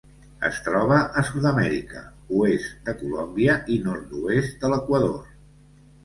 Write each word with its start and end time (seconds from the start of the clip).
Es 0.47 0.59
troba 0.67 0.95
a 1.19 1.23
Sud-amèrica: 1.25 1.99
oest 2.37 2.79
de 2.87 2.95
Colòmbia 3.01 3.57
i 3.75 3.77
nord-oest 3.89 4.57
de 4.65 4.71
l'Equador. 4.73 5.21